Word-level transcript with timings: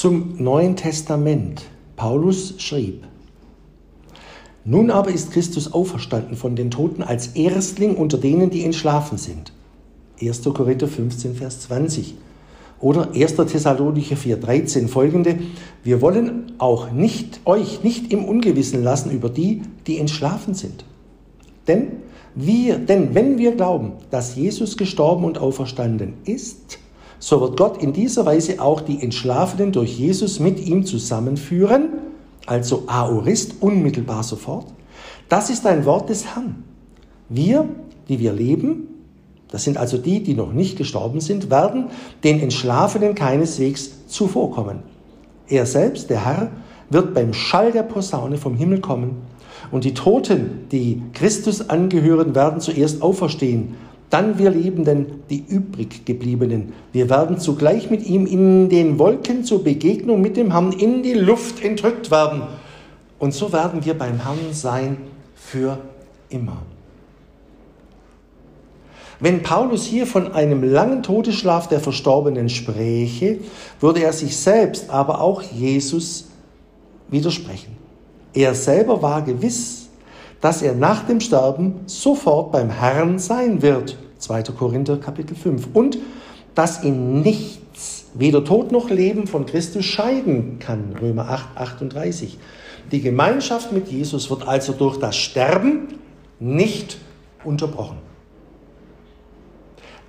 zum 0.00 0.42
Neuen 0.42 0.76
Testament. 0.76 1.60
Paulus 1.94 2.54
schrieb, 2.56 3.02
nun 4.64 4.90
aber 4.90 5.10
ist 5.10 5.30
Christus 5.30 5.74
auferstanden 5.74 6.38
von 6.38 6.56
den 6.56 6.70
Toten 6.70 7.02
als 7.02 7.26
Erstling 7.34 7.96
unter 7.96 8.16
denen, 8.16 8.48
die 8.48 8.64
entschlafen 8.64 9.18
sind. 9.18 9.52
1. 10.18 10.42
Korinther 10.54 10.88
15, 10.88 11.34
Vers 11.34 11.60
20. 11.60 12.14
Oder 12.80 13.10
1. 13.12 13.36
Thessalonicher 13.36 14.16
4, 14.16 14.38
13 14.38 14.88
folgende. 14.88 15.38
Wir 15.84 16.00
wollen 16.00 16.52
auch 16.56 16.90
nicht, 16.90 17.40
euch 17.44 17.84
nicht 17.84 18.10
im 18.10 18.24
Ungewissen 18.24 18.82
lassen 18.82 19.10
über 19.10 19.28
die, 19.28 19.60
die 19.86 19.98
entschlafen 19.98 20.54
sind. 20.54 20.86
Denn 21.68 21.88
wir, 22.34 22.78
denn 22.78 23.14
wenn 23.14 23.36
wir 23.36 23.54
glauben, 23.54 23.92
dass 24.10 24.34
Jesus 24.34 24.78
gestorben 24.78 25.24
und 25.24 25.36
auferstanden 25.36 26.14
ist, 26.24 26.79
so 27.20 27.40
wird 27.42 27.56
Gott 27.56 27.82
in 27.82 27.92
dieser 27.92 28.26
Weise 28.26 28.60
auch 28.60 28.80
die 28.80 29.02
Entschlafenen 29.02 29.72
durch 29.72 29.98
Jesus 29.98 30.40
mit 30.40 30.58
ihm 30.58 30.84
zusammenführen, 30.84 31.90
also 32.46 32.84
Aorist, 32.86 33.56
unmittelbar 33.60 34.22
sofort. 34.22 34.66
Das 35.28 35.50
ist 35.50 35.66
ein 35.66 35.84
Wort 35.84 36.08
des 36.08 36.34
Herrn. 36.34 36.64
Wir, 37.28 37.68
die 38.08 38.18
wir 38.18 38.32
leben, 38.32 38.88
das 39.48 39.64
sind 39.64 39.76
also 39.76 39.98
die, 39.98 40.22
die 40.22 40.34
noch 40.34 40.52
nicht 40.52 40.78
gestorben 40.78 41.20
sind, 41.20 41.50
werden 41.50 41.86
den 42.24 42.40
Entschlafenen 42.40 43.14
keineswegs 43.14 44.06
zuvorkommen. 44.06 44.78
Er 45.46 45.66
selbst, 45.66 46.08
der 46.08 46.24
Herr, 46.24 46.50
wird 46.88 47.14
beim 47.14 47.34
Schall 47.34 47.70
der 47.70 47.82
Posaune 47.82 48.38
vom 48.38 48.56
Himmel 48.56 48.80
kommen 48.80 49.18
und 49.70 49.84
die 49.84 49.94
Toten, 49.94 50.66
die 50.72 51.02
Christus 51.12 51.68
angehören, 51.68 52.34
werden 52.34 52.60
zuerst 52.60 53.02
auferstehen. 53.02 53.74
Dann 54.10 54.38
wir 54.38 54.50
Lebenden, 54.50 55.22
die 55.30 55.44
übrig 55.48 56.04
gebliebenen. 56.04 56.72
Wir 56.92 57.08
werden 57.08 57.38
zugleich 57.38 57.90
mit 57.90 58.04
ihm 58.06 58.26
in 58.26 58.68
den 58.68 58.98
Wolken 58.98 59.44
zur 59.44 59.62
Begegnung 59.62 60.20
mit 60.20 60.36
dem 60.36 60.50
Herrn 60.50 60.72
in 60.72 61.02
die 61.04 61.14
Luft 61.14 61.64
entrückt 61.64 62.10
werden. 62.10 62.42
Und 63.20 63.32
so 63.32 63.52
werden 63.52 63.84
wir 63.84 63.96
beim 63.96 64.22
Herrn 64.24 64.52
sein 64.52 64.96
für 65.36 65.78
immer. 66.28 66.62
Wenn 69.20 69.42
Paulus 69.42 69.84
hier 69.84 70.06
von 70.06 70.32
einem 70.32 70.64
langen 70.64 71.02
Todesschlaf 71.02 71.68
der 71.68 71.78
Verstorbenen 71.78 72.48
spräche, 72.48 73.38
würde 73.78 74.02
er 74.02 74.14
sich 74.14 74.36
selbst, 74.36 74.88
aber 74.90 75.20
auch 75.20 75.42
Jesus 75.42 76.30
widersprechen. 77.08 77.76
Er 78.32 78.54
selber 78.54 79.02
war 79.02 79.22
gewiss, 79.22 79.79
dass 80.40 80.62
er 80.62 80.74
nach 80.74 81.06
dem 81.06 81.20
Sterben 81.20 81.80
sofort 81.86 82.52
beim 82.52 82.70
Herrn 82.70 83.18
sein 83.18 83.62
wird. 83.62 83.96
2. 84.18 84.42
Korinther 84.44 84.96
Kapitel 84.96 85.36
5. 85.36 85.68
Und 85.72 85.98
dass 86.54 86.82
ihn 86.82 87.22
nichts, 87.22 88.06
weder 88.14 88.44
Tod 88.44 88.72
noch 88.72 88.90
Leben 88.90 89.26
von 89.26 89.46
Christus 89.46 89.84
scheiden 89.84 90.58
kann. 90.58 90.96
Römer 91.00 91.28
8, 91.28 91.56
38. 91.56 92.38
Die 92.90 93.00
Gemeinschaft 93.00 93.72
mit 93.72 93.88
Jesus 93.88 94.30
wird 94.30 94.48
also 94.48 94.72
durch 94.72 94.98
das 94.98 95.16
Sterben 95.16 95.98
nicht 96.40 96.98
unterbrochen. 97.44 97.98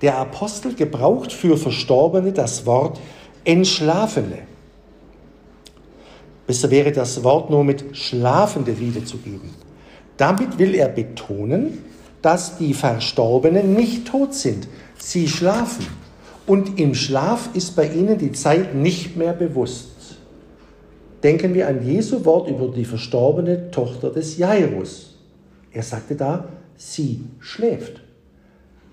Der 0.00 0.18
Apostel 0.18 0.74
gebraucht 0.74 1.32
für 1.32 1.56
Verstorbene 1.56 2.32
das 2.32 2.66
Wort 2.66 2.98
Entschlafene. 3.44 4.38
Besser 6.46 6.70
wäre 6.70 6.90
das 6.90 7.22
Wort 7.22 7.50
nur 7.50 7.62
mit 7.62 7.96
Schlafende 7.96 8.78
wiederzugeben. 8.78 9.50
Damit 10.16 10.58
will 10.58 10.74
er 10.74 10.88
betonen, 10.88 11.78
dass 12.20 12.58
die 12.58 12.74
Verstorbenen 12.74 13.74
nicht 13.74 14.06
tot 14.06 14.34
sind. 14.34 14.68
Sie 14.98 15.28
schlafen. 15.28 15.86
Und 16.46 16.78
im 16.78 16.94
Schlaf 16.94 17.50
ist 17.54 17.76
bei 17.76 17.86
ihnen 17.86 18.18
die 18.18 18.32
Zeit 18.32 18.74
nicht 18.74 19.16
mehr 19.16 19.32
bewusst. 19.32 20.18
Denken 21.22 21.54
wir 21.54 21.68
an 21.68 21.86
Jesu 21.86 22.24
Wort 22.24 22.48
über 22.48 22.68
die 22.68 22.84
verstorbene 22.84 23.70
Tochter 23.70 24.10
des 24.10 24.38
Jairus. 24.38 25.18
Er 25.72 25.82
sagte 25.82 26.16
da, 26.16 26.48
sie 26.76 27.24
schläft. 27.38 28.02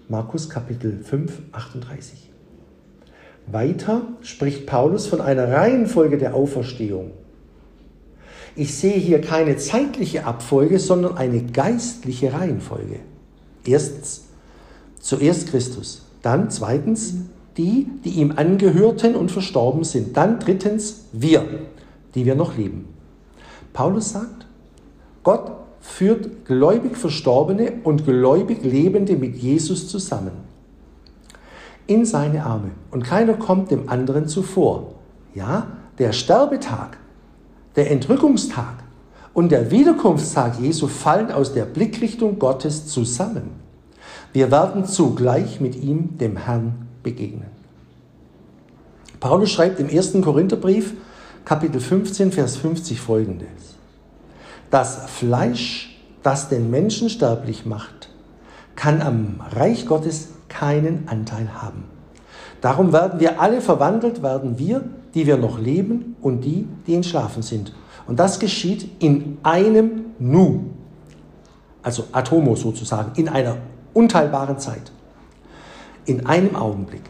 Markus 0.07 0.49
Kapitel 0.49 0.99
5, 1.03 1.39
38. 1.51 2.29
Weiter 3.47 4.03
spricht 4.21 4.67
Paulus 4.67 5.07
von 5.07 5.21
einer 5.21 5.51
Reihenfolge 5.51 6.17
der 6.17 6.35
Auferstehung. 6.35 7.11
Ich 8.55 8.75
sehe 8.75 8.97
hier 8.97 9.21
keine 9.21 9.57
zeitliche 9.57 10.25
Abfolge, 10.25 10.79
sondern 10.79 11.17
eine 11.17 11.43
geistliche 11.43 12.33
Reihenfolge. 12.33 12.99
Erstens, 13.65 14.25
zuerst 14.99 15.47
Christus, 15.49 16.05
dann 16.21 16.49
zweitens 16.49 17.13
die, 17.57 17.87
die 18.03 18.11
ihm 18.11 18.33
angehörten 18.35 19.15
und 19.15 19.31
verstorben 19.31 19.83
sind, 19.83 20.15
dann 20.15 20.39
drittens 20.39 21.05
wir, 21.11 21.45
die 22.15 22.25
wir 22.25 22.35
noch 22.35 22.57
leben. 22.57 22.87
Paulus 23.73 24.11
sagt, 24.11 24.47
Gott 25.23 25.51
führt 25.81 26.45
gläubig 26.45 26.97
Verstorbene 26.97 27.73
und 27.83 28.05
gläubig 28.05 28.63
Lebende 28.63 29.15
mit 29.15 29.35
Jesus 29.35 29.87
zusammen. 29.87 30.31
In 31.87 32.05
seine 32.05 32.45
Arme. 32.45 32.71
Und 32.91 33.03
keiner 33.03 33.33
kommt 33.33 33.71
dem 33.71 33.89
anderen 33.89 34.27
zuvor. 34.27 34.95
Ja, 35.33 35.67
der 35.97 36.13
Sterbetag 36.13 36.97
der 37.75 37.91
Entrückungstag 37.91 38.83
und 39.33 39.51
der 39.51 39.71
Wiederkunftstag 39.71 40.59
Jesu 40.59 40.87
fallen 40.87 41.31
aus 41.31 41.53
der 41.53 41.65
Blickrichtung 41.65 42.39
Gottes 42.39 42.87
zusammen. 42.87 43.51
Wir 44.33 44.51
werden 44.51 44.85
zugleich 44.85 45.59
mit 45.59 45.75
ihm, 45.75 46.17
dem 46.17 46.37
Herrn, 46.37 46.87
begegnen. 47.03 47.47
Paulus 49.19 49.51
schreibt 49.51 49.79
im 49.79 49.89
1. 49.89 50.13
Korintherbrief, 50.21 50.93
Kapitel 51.45 51.81
15, 51.81 52.31
Vers 52.31 52.57
50 52.57 53.01
folgendes. 53.01 53.47
Das 54.69 55.09
Fleisch, 55.09 55.99
das 56.21 56.49
den 56.49 56.69
Menschen 56.69 57.09
sterblich 57.09 57.65
macht, 57.65 58.09
kann 58.75 59.01
am 59.01 59.41
Reich 59.51 59.85
Gottes 59.85 60.29
keinen 60.47 61.07
Anteil 61.07 61.49
haben. 61.61 61.85
Darum 62.61 62.93
werden 62.93 63.19
wir 63.19 63.41
alle 63.41 63.61
verwandelt, 63.61 64.21
werden 64.21 64.59
wir, 64.59 64.83
die 65.13 65.25
wir 65.25 65.37
noch 65.37 65.59
leben 65.59 66.15
und 66.21 66.41
die, 66.41 66.67
die 66.87 66.95
entschlafen 66.95 67.41
sind. 67.41 67.73
Und 68.07 68.19
das 68.19 68.39
geschieht 68.39 68.89
in 69.03 69.37
einem 69.43 70.05
Nu, 70.19 70.61
also 71.83 72.05
Atomo 72.11 72.55
sozusagen, 72.55 73.11
in 73.15 73.29
einer 73.29 73.57
unteilbaren 73.93 74.59
Zeit, 74.59 74.91
in 76.05 76.25
einem 76.25 76.55
Augenblick, 76.55 77.03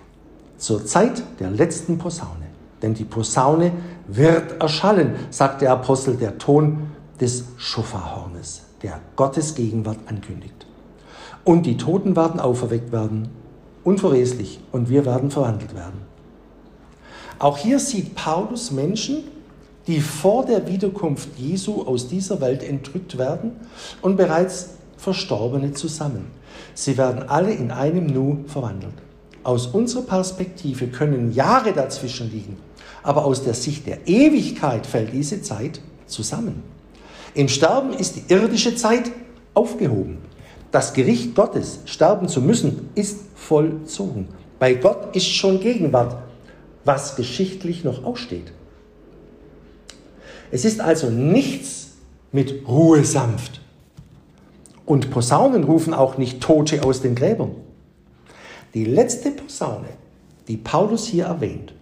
zur 0.58 0.86
Zeit 0.86 1.24
der 1.40 1.50
letzten 1.50 1.98
Posaune. 1.98 2.48
Denn 2.82 2.94
die 2.94 3.06
Posaune 3.06 3.72
wird 4.08 4.62
erschallen, 4.62 5.16
sagt 5.30 5.62
der 5.62 5.72
Apostel, 5.72 6.16
der 6.16 6.38
Ton 6.38 6.92
des 7.20 7.46
Schofarhornes, 7.58 8.64
der 8.84 9.00
Gottes 9.16 9.56
Gegenwart 9.56 10.00
ankündigt. 10.08 10.66
Und 11.44 11.66
die 11.66 11.78
Toten 11.78 12.16
werden 12.16 12.40
auferweckt 12.40 12.92
werden 12.92 13.30
unverweslich 13.84 14.60
und 14.72 14.90
wir 14.90 15.06
werden 15.06 15.32
verwandelt 15.32 15.74
werden. 15.76 16.02
Auch 17.40 17.58
hier 17.58 17.80
sieht 17.80 18.16
Paulus 18.16 18.72
Menschen, 18.72 19.24
die 19.88 20.02
vor 20.02 20.46
der 20.46 20.68
Wiederkunft 20.68 21.30
Jesu 21.38 21.84
aus 21.84 22.10
dieser 22.10 22.42
Welt 22.42 22.62
entrückt 22.64 23.18
werden 23.18 23.54
und 24.02 24.18
bereits 24.18 24.72
Verstorbene 24.98 25.72
zusammen. 25.72 26.28
Sie 26.74 26.98
werden 26.98 27.30
alle 27.30 27.52
in 27.52 27.72
einem 27.72 28.08
Nu 28.08 28.40
verwandelt. 28.46 28.94
Aus 29.44 29.68
unserer 29.68 30.02
Perspektive 30.02 30.88
können 30.88 31.32
Jahre 31.32 31.72
dazwischen 31.72 32.30
liegen, 32.30 32.58
aber 33.04 33.24
aus 33.26 33.44
der 33.44 33.54
Sicht 33.54 33.88
der 33.88 34.06
Ewigkeit 34.06 34.86
fällt 34.86 35.14
diese 35.14 35.42
Zeit 35.42 35.80
zusammen. 36.08 36.62
Im 37.34 37.48
Sterben 37.48 37.94
ist 37.94 38.18
die 38.18 38.34
irdische 38.34 38.76
Zeit 38.76 39.12
aufgehoben. 39.54 40.18
Das 40.72 40.94
Gericht 40.94 41.34
Gottes, 41.36 41.80
sterben 41.86 42.28
zu 42.28 42.42
müssen, 42.42 42.90
ist 42.96 43.20
vollzogen. 43.36 44.28
Bei 44.60 44.74
Gott 44.74 45.16
ist 45.16 45.28
schon 45.28 45.62
Gegenwart, 45.62 46.18
was 46.90 47.16
geschichtlich 47.16 47.84
noch 47.84 48.04
aussteht. 48.04 48.52
Es 50.50 50.66
ist 50.66 50.82
also 50.82 51.12
nichts 51.12 51.92
mit 52.32 52.68
Ruhe 52.68 53.06
sanft. 53.06 53.62
Und 54.88 55.12
Posaunen 55.12 55.66
rufen 55.66 55.94
auch 55.94 56.18
nicht 56.18 56.42
Tote 56.42 56.84
aus 56.84 57.04
den 57.04 57.14
Gräbern. 57.14 57.52
Die 58.74 58.86
letzte 58.86 59.30
Posaune, 59.30 59.90
die 60.48 60.58
Paulus 60.58 61.06
hier 61.06 61.26
erwähnt, 61.26 61.76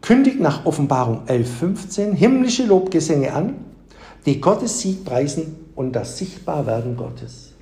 kündigt 0.00 0.40
nach 0.40 0.66
Offenbarung 0.66 1.26
11.15 1.26 2.12
himmlische 2.12 2.64
Lobgesänge 2.64 3.32
an, 3.32 3.54
die 4.26 4.40
Gottes 4.40 4.80
Sieg 4.80 5.04
preisen 5.04 5.64
und 5.76 5.92
das 5.92 6.18
Sichtbarwerden 6.18 6.96
Gottes. 6.96 7.52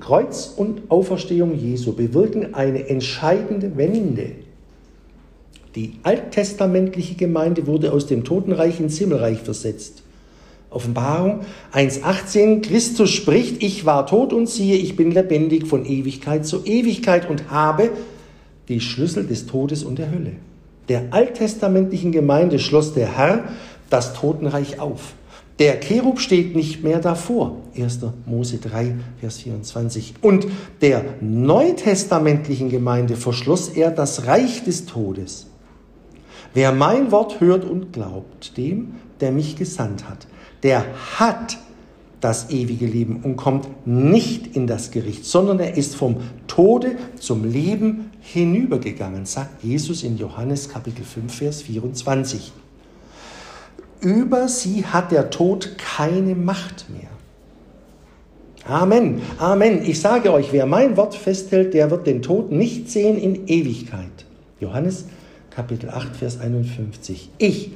Kreuz 0.00 0.52
und 0.56 0.90
Auferstehung 0.90 1.54
Jesu 1.54 1.92
bewirken 1.92 2.56
eine 2.56 2.88
entscheidende 2.88 3.76
Wende. 3.76 4.43
Die 5.74 5.94
alttestamentliche 6.04 7.16
Gemeinde 7.16 7.66
wurde 7.66 7.92
aus 7.92 8.06
dem 8.06 8.24
Totenreich 8.24 8.78
ins 8.78 8.98
Himmelreich 8.98 9.40
versetzt. 9.40 10.02
Offenbarung 10.70 11.40
1.18, 11.72 12.62
Christus 12.62 13.10
spricht, 13.10 13.62
ich 13.62 13.84
war 13.84 14.06
tot 14.06 14.32
und 14.32 14.48
siehe, 14.48 14.76
ich 14.76 14.96
bin 14.96 15.10
lebendig 15.10 15.66
von 15.66 15.84
Ewigkeit 15.84 16.46
zu 16.46 16.64
Ewigkeit 16.64 17.28
und 17.28 17.50
habe 17.50 17.90
die 18.68 18.80
Schlüssel 18.80 19.26
des 19.26 19.46
Todes 19.46 19.84
und 19.84 19.98
der 19.98 20.10
Hölle. 20.10 20.32
der 20.88 21.04
alttestamentlichen 21.12 22.12
Gemeinde 22.12 22.58
schloss 22.58 22.92
der 22.92 23.16
Herr 23.16 23.44
das 23.90 24.14
Totenreich 24.14 24.80
auf. 24.80 25.14
Der 25.58 25.80
Cherub 25.80 26.18
steht 26.18 26.56
nicht 26.56 26.82
mehr 26.82 26.98
davor. 26.98 27.56
1. 27.76 28.00
Mose 28.26 28.58
3, 28.58 28.94
Vers 29.20 29.38
24. 29.38 30.14
Und 30.20 30.46
der 30.80 31.04
neutestamentlichen 31.20 32.70
Gemeinde 32.70 33.14
verschloss 33.14 33.68
er 33.68 33.90
das 33.90 34.26
Reich 34.26 34.64
des 34.64 34.86
Todes. 34.86 35.46
Wer 36.54 36.72
mein 36.72 37.10
Wort 37.10 37.40
hört 37.40 37.64
und 37.64 37.92
glaubt, 37.92 38.56
dem, 38.56 38.94
der 39.20 39.32
mich 39.32 39.56
gesandt 39.56 40.08
hat, 40.08 40.26
der 40.62 40.84
hat 41.18 41.58
das 42.20 42.48
ewige 42.48 42.86
Leben 42.86 43.20
und 43.22 43.36
kommt 43.36 43.86
nicht 43.86 44.56
in 44.56 44.66
das 44.66 44.90
Gericht, 44.92 45.26
sondern 45.26 45.58
er 45.58 45.76
ist 45.76 45.94
vom 45.94 46.16
Tode 46.46 46.96
zum 47.18 47.44
Leben 47.44 48.12
hinübergegangen, 48.20 49.26
sagt 49.26 49.62
Jesus 49.62 50.02
in 50.04 50.16
Johannes 50.16 50.70
Kapitel 50.70 51.04
5, 51.04 51.34
Vers 51.34 51.62
24. 51.62 52.52
Über 54.00 54.48
sie 54.48 54.86
hat 54.86 55.12
der 55.12 55.30
Tod 55.30 55.76
keine 55.76 56.34
Macht 56.34 56.86
mehr. 56.88 57.10
Amen, 58.66 59.20
Amen. 59.38 59.82
Ich 59.82 60.00
sage 60.00 60.32
euch, 60.32 60.52
wer 60.52 60.64
mein 60.64 60.96
Wort 60.96 61.14
festhält, 61.14 61.74
der 61.74 61.90
wird 61.90 62.06
den 62.06 62.22
Tod 62.22 62.50
nicht 62.50 62.90
sehen 62.90 63.18
in 63.18 63.46
Ewigkeit. 63.48 64.24
Johannes 64.60 65.04
Kapitel 65.54 65.90
8, 65.90 66.16
Vers 66.16 66.40
51. 66.40 67.30
Ich 67.38 67.70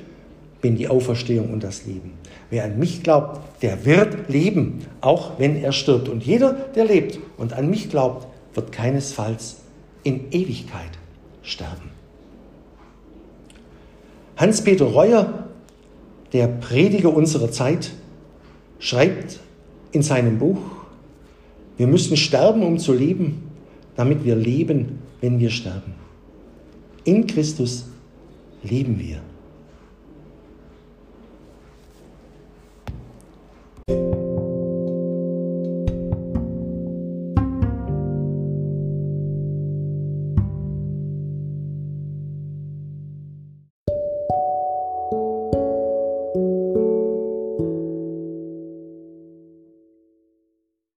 bin 0.61 0.77
die 0.77 0.89
Auferstehung 0.89 1.53
und 1.53 1.63
das 1.63 1.87
Leben. 1.87 2.13
Wer 2.51 2.65
an 2.65 2.79
mich 2.79 3.03
glaubt, 3.03 3.63
der 3.63 3.85
wird 3.85 4.29
leben, 4.29 4.81
auch 5.01 5.39
wenn 5.39 5.57
er 5.57 5.73
stirbt. 5.73 6.09
Und 6.09 6.25
jeder, 6.25 6.53
der 6.53 6.85
lebt 6.85 7.19
und 7.37 7.53
an 7.53 7.71
mich 7.71 7.91
glaubt, 7.91 8.27
wird 8.55 8.73
keinesfalls 8.73 9.59
in 10.03 10.33
Ewigkeit 10.33 10.91
sterben. 11.43 11.91
Hans-Peter 14.37 14.87
Reuer 14.87 15.49
der 16.33 16.47
Prediger 16.47 17.15
unserer 17.15 17.51
Zeit, 17.51 17.91
schreibt 18.79 19.41
in 19.93 20.03
seinem 20.03 20.39
Buch, 20.39 20.59
wir 21.77 21.87
müssen 21.87 22.17
sterben, 22.17 22.63
um 22.63 22.79
zu 22.79 22.93
leben, 22.93 23.51
damit 23.97 24.25
wir 24.25 24.37
leben, 24.37 24.99
wenn 25.21 25.39
wir 25.39 25.51
sterben. 25.51 25.95
In 27.09 27.27
Christus 27.27 27.87
leben 28.63 28.99
wir. 28.99 29.23